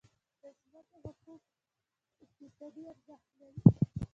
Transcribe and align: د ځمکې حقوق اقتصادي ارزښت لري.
د 0.41 0.43
ځمکې 0.61 0.97
حقوق 1.05 1.41
اقتصادي 2.23 2.83
ارزښت 2.91 3.27
لري. 3.39 3.59